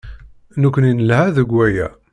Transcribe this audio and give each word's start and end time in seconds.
Nekkni 0.61 0.91
nelha 0.97 1.23
deg 1.37 1.49
waya. 1.55 1.87